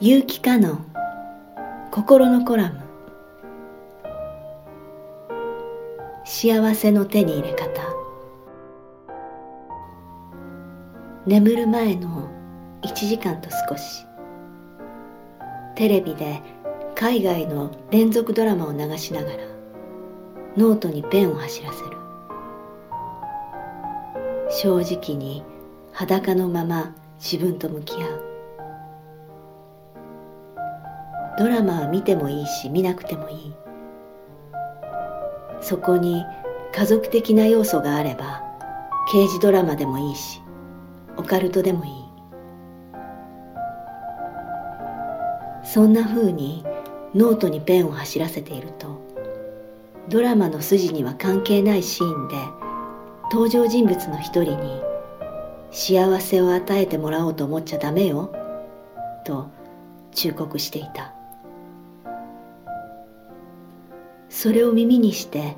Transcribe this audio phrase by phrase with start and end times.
[0.00, 0.86] 有機カノン
[1.90, 2.78] 心のコラム。
[6.24, 7.82] 幸せの手に入れ方。
[11.26, 12.30] 眠る前の
[12.82, 14.06] 1時間と少し。
[15.74, 16.42] テレビで
[16.94, 19.38] 海外の連続ドラマを流しながら
[20.56, 21.96] ノートにペンを走らせる。
[24.48, 25.42] 正直に
[25.90, 28.17] 裸のまま自分と向き合う。
[31.38, 33.54] ドラマは見てもいいし見なくてもいい。
[35.60, 36.24] そこに
[36.74, 38.42] 家族的な要素があれば
[39.12, 40.40] 刑事ドラマでもいいし
[41.16, 41.92] オカルトでもいい。
[45.64, 46.64] そんな風に
[47.14, 49.00] ノートにペンを走らせていると
[50.08, 52.36] ドラマの筋には関係ないシーンで
[53.30, 54.80] 登場人物の一人に
[55.70, 58.32] 幸せを与えてもらおうと思っちゃダメよ
[59.24, 59.50] と
[60.12, 61.17] 忠告していた。
[64.40, 65.56] それを耳にして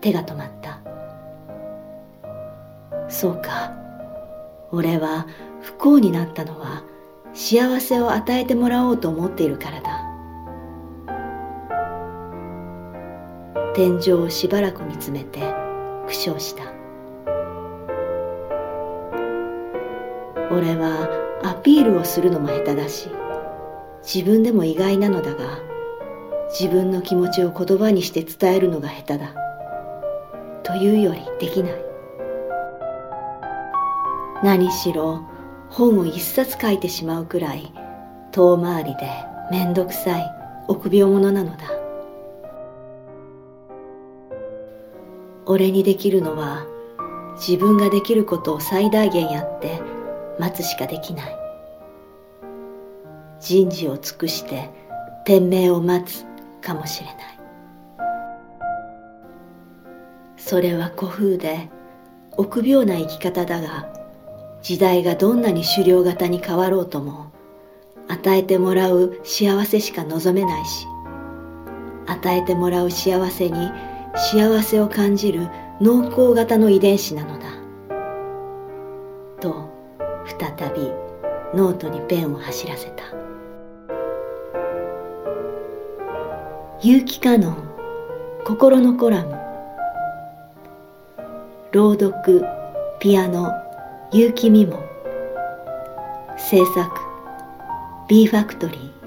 [0.00, 0.80] 手が止まった。
[3.06, 3.70] そうか。
[4.72, 5.26] 俺は
[5.60, 6.84] 不幸になったのは
[7.34, 10.00] 幸せを与えてもらおうと思っているからだ。
[13.74, 15.40] 天井をしばらく見つめて
[16.06, 16.64] 苦笑した。
[20.50, 21.10] 俺は
[21.42, 23.10] アピールをするのも下手だし
[24.02, 25.73] 自分でも意外なのだが
[26.48, 29.34] 自分の気持ちを言葉にして伝えるのが下手だ。
[30.62, 31.74] というよりできない。
[34.42, 35.22] 何しろ
[35.70, 37.72] 本を一冊書いてしまうくらい
[38.32, 39.08] 遠回りで
[39.50, 40.32] めんどくさい
[40.68, 41.64] 臆病者なのだ。
[45.46, 46.66] 俺にできるのは
[47.36, 49.80] 自分ができることを最大限やって
[50.38, 51.36] 待つしかできない。
[53.40, 54.70] 人事を尽くして
[55.24, 56.24] 天命を待つ。
[56.64, 57.16] かもしれない。
[60.36, 61.68] それは古風で
[62.32, 63.88] 臆病な生き方だが
[64.62, 67.32] 時代がどんなに狩猟型に変わろうとも
[68.08, 70.86] 与えてもらう幸せしか望めないし
[72.06, 73.70] 与えてもらう幸せに
[74.14, 75.48] 幸せを感じる
[75.80, 77.44] 農耕型の遺伝子なのだ。
[79.40, 79.68] と
[80.26, 80.92] 再び
[81.54, 83.23] ノートにペンを走らせた。
[86.86, 87.56] 有機カノン
[88.44, 89.34] 心のコラム。
[91.72, 92.44] 朗読
[93.00, 93.50] ピアノ
[94.12, 94.84] 結城美も。
[96.36, 96.90] 制作
[98.06, 99.03] B ファクトリー